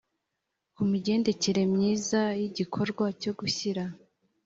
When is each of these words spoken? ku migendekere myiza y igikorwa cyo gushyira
ku 0.73 0.81
migendekere 0.91 1.61
myiza 1.73 2.21
y 2.39 2.43
igikorwa 2.49 3.05
cyo 3.21 3.31
gushyira 3.39 3.83